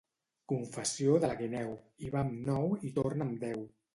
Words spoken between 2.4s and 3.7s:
nou i torna amb deu.